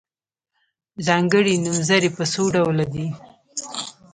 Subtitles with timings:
[1.07, 3.07] ځانګړي نومځري په څو ډوله دي.